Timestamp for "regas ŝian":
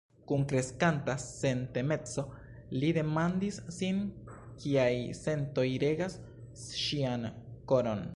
5.85-7.29